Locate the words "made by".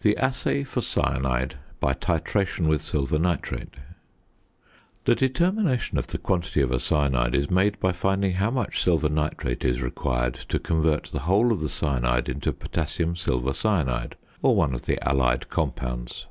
7.50-7.92